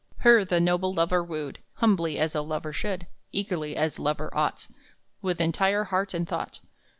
[0.17, 4.67] Her the noble lover wooed, Humbly, as a lover should, Eagerly, as lover ought,
[5.21, 6.59] With entire heart and thought.